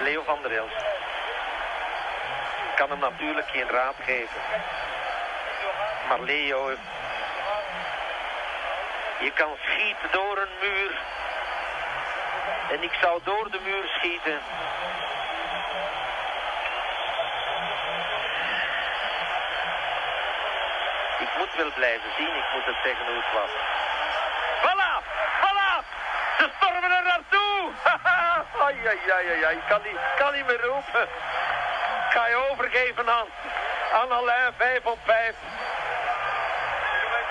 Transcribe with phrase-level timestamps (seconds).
[0.00, 0.52] Leo van der.
[2.70, 4.40] Ik kan hem natuurlijk geen raad geven.
[6.08, 6.70] Maar Leo,
[9.18, 11.00] je kan schieten door een muur.
[12.70, 14.40] En ik zou door de muur schieten.
[21.18, 23.50] Ik moet wel blijven zien, ik moet het zeggen hoe het was.
[28.86, 31.08] Ai, ai, ai, kan niet, kan niet meer roepen.
[32.10, 33.26] Ga je overgeven aan,
[33.92, 35.34] aan Alain, 5 op 5.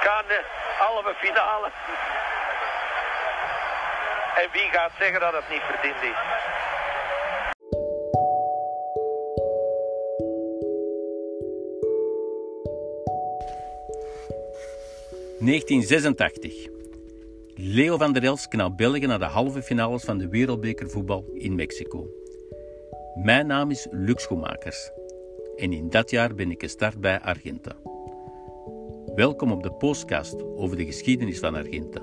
[0.00, 0.40] Kan de
[0.78, 1.70] halve finale.
[4.34, 6.16] En wie gaat zeggen dat het niet verdiend is?
[15.42, 16.71] ...1986.
[17.64, 22.06] Leo van der Els knalt België naar de halve finales van de wereldbekervoetbal in Mexico.
[23.14, 24.90] Mijn naam is Lux Schoemakers
[25.56, 27.72] en in dat jaar ben ik gestart bij Argenta.
[29.14, 32.00] Welkom op de podcast over de geschiedenis van Argenta.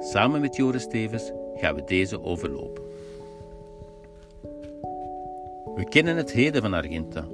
[0.00, 2.82] Samen met Joris Stevens gaan we deze overlopen.
[5.74, 7.26] We kennen het heden van Argenta,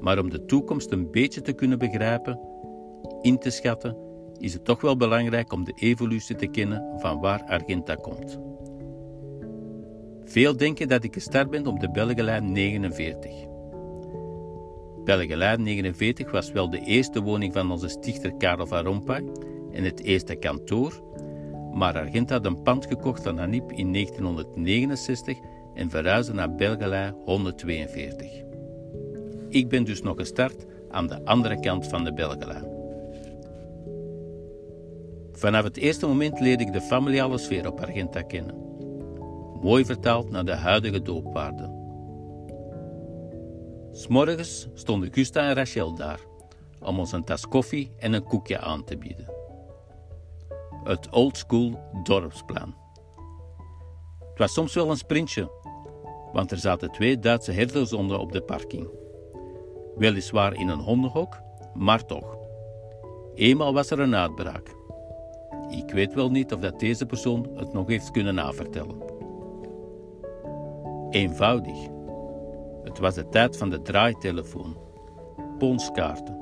[0.00, 2.40] maar om de toekomst een beetje te kunnen begrijpen,
[3.22, 4.07] in te schatten,
[4.38, 8.38] is het toch wel belangrijk om de evolutie te kennen van waar Argenta komt.
[10.24, 13.46] Veel denken dat ik gestart ben op de Belgenlijn 49.
[15.04, 19.24] Belgenlijn 49 was wel de eerste woning van onze stichter Karel van Rompuy
[19.72, 21.02] en het eerste kantoor,
[21.72, 25.38] maar Argenta had een pand gekocht van Anip in 1969
[25.74, 28.42] en verhuisde naar Belgelij 142.
[29.48, 32.77] Ik ben dus nog gestart aan de andere kant van de Belgelij.
[35.38, 38.54] Vanaf het eerste moment leerde ik de familiale sfeer op Argenta kennen.
[39.62, 41.76] Mooi vertaald naar de huidige doopwaarden.
[43.92, 46.20] S'morgens stonden Gusta en Rachel daar
[46.80, 49.32] om ons een tas koffie en een koekje aan te bieden.
[50.84, 52.74] Het oldschool dorpsplan.
[54.18, 55.50] Het was soms wel een sprintje,
[56.32, 58.88] want er zaten twee Duitse herdershonden op de parking.
[59.96, 61.40] Weliswaar in een hondenhok,
[61.74, 62.36] maar toch.
[63.34, 64.77] Eenmaal was er een uitbraak.
[65.68, 68.96] Ik weet wel niet of dat deze persoon het nog heeft kunnen navertellen.
[71.10, 71.76] Eenvoudig.
[72.84, 74.76] Het was de tijd van de draaitelefoon,
[75.58, 76.38] ponskaarten,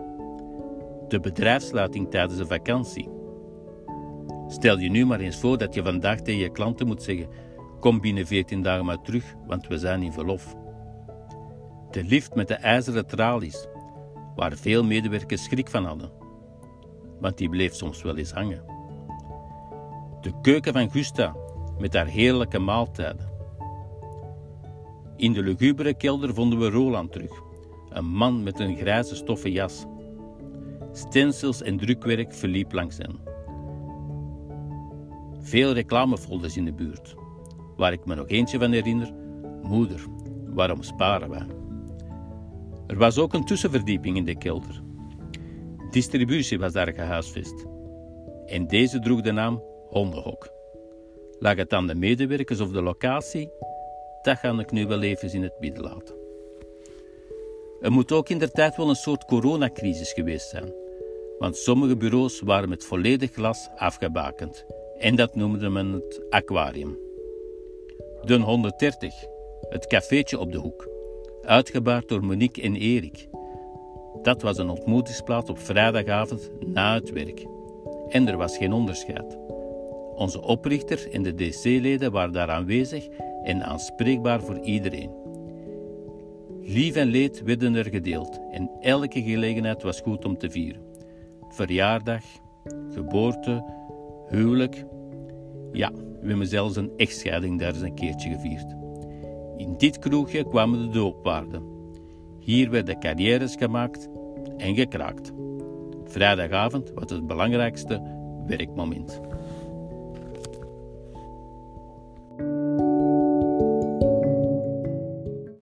[1.09, 3.09] de bedrijfsluiting tijdens de vakantie.
[4.49, 7.29] Stel je nu maar eens voor dat je vandaag tegen je klanten moet zeggen:
[7.81, 10.57] Kom binnen 14 dagen maar terug, want we zijn in verlof.
[11.91, 13.67] De lift met de ijzeren tralies,
[14.37, 16.11] waar veel medewerkers schrik van hadden,
[17.21, 18.76] want die bleef soms wel eens hangen.
[20.27, 21.37] De keuken van Gusta
[21.79, 23.29] met haar heerlijke maaltijden.
[25.17, 27.43] In de lugubere kelder vonden we Roland terug,
[27.89, 29.85] een man met een grijze stoffen jas.
[30.93, 33.19] Stencils en drukwerk verliep langs hen.
[35.41, 37.15] Veel reclamefolders in de buurt,
[37.77, 39.13] waar ik me nog eentje van herinner:
[39.63, 40.05] Moeder,
[40.45, 41.47] waarom sparen wij?
[42.87, 44.83] Er was ook een tussenverdieping in de kelder.
[45.91, 47.67] Distributie was daar gehuisvest.
[48.47, 49.63] En deze droeg de naam
[49.97, 50.49] Hondenhok.
[51.39, 53.51] Lag het aan de medewerkers of de locatie?
[54.23, 56.15] Dat ga ik nu wel even in het midden laten.
[57.81, 60.73] Er moet ook in der tijd wel een soort coronacrisis geweest zijn,
[61.39, 64.67] want sommige bureaus waren met volledig glas afgebakend
[64.99, 66.99] en dat noemde men het aquarium.
[68.23, 69.15] De 130,
[69.69, 70.89] het cafeetje op de hoek,
[71.43, 73.29] uitgebaard door Monique en Erik.
[74.23, 77.47] Dat was een ontmoetingsplaats op vrijdagavond na het werk.
[78.09, 79.45] En er was geen onderscheid.
[80.17, 83.09] Onze oprichter en de DC-leden waren daar aanwezig
[83.43, 85.11] en aanspreekbaar voor iedereen.
[86.63, 90.83] Lief en leed werden er gedeeld en elke gelegenheid was goed om te vieren.
[91.49, 92.23] Verjaardag,
[92.91, 93.65] geboorte,
[94.29, 94.85] huwelijk.
[95.73, 98.75] Ja, we hebben zelfs een echtscheiding daar eens een keertje gevierd.
[99.57, 101.63] In dit kroegje kwamen de doopwaarden.
[102.41, 104.09] Hier werden carrières gemaakt
[104.57, 105.33] en gekraakt.
[106.05, 108.03] Vrijdagavond was het belangrijkste
[108.47, 109.21] werkmoment.